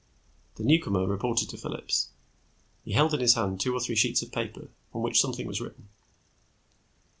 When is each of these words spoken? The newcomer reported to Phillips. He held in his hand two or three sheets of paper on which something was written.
The 0.55 0.63
newcomer 0.63 1.05
reported 1.05 1.47
to 1.51 1.59
Phillips. 1.59 2.09
He 2.83 2.93
held 2.93 3.13
in 3.13 3.19
his 3.19 3.35
hand 3.35 3.61
two 3.61 3.75
or 3.75 3.79
three 3.79 3.93
sheets 3.95 4.23
of 4.23 4.31
paper 4.31 4.69
on 4.95 5.03
which 5.03 5.21
something 5.21 5.45
was 5.45 5.61
written. 5.61 5.89